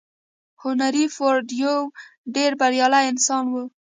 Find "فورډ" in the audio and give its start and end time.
1.15-1.47